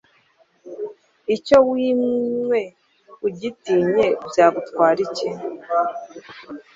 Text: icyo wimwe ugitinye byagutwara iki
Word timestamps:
icyo 1.35 1.57
wimwe 1.71 2.61
ugitinye 3.27 4.05
byagutwara 4.29 4.97
iki 5.07 5.29